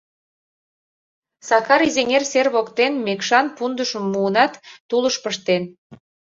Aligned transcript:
Сакар 1.47 1.81
изеҥер 1.87 2.23
сер 2.31 2.47
воктен 2.55 2.93
мекшан 3.07 3.45
пундышым 3.55 4.03
муынат, 4.13 4.53
тулыш 4.89 5.15
пыштен. 5.23 5.63